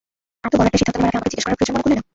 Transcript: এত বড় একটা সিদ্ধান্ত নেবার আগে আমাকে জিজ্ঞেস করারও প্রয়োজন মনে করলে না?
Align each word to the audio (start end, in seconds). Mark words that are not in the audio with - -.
এত 0.47 0.53
বড় 0.57 0.67
একটা 0.69 0.79
সিদ্ধান্ত 0.79 0.97
নেবার 1.01 1.07
আগে 1.17 1.19
আমাকে 1.19 1.29
জিজ্ঞেস 1.31 1.43
করারও 1.45 1.57
প্রয়োজন 1.57 1.73
মনে 1.75 1.83
করলে 1.83 1.95
না? 1.99 2.03